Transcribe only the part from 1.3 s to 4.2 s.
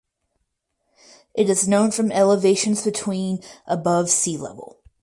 It is known from elevations between above